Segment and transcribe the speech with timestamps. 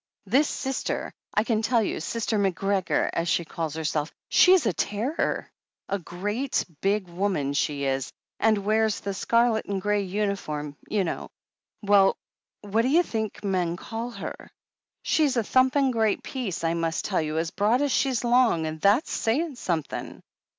[0.25, 5.51] "This Sister, I can tell you— Sister McGregor, as she calls herself— ^she's a terror.
[5.89, 11.29] A great, big woman, she is, and wears the scarlet and grey imiform— ^you know.
[11.83, 12.17] Well,
[12.61, 14.49] what d'you think the men call her?
[15.03, 18.81] She's a thumping great piece, I must tell you— as broad as she's long, and
[18.81, 20.23] that's saying something.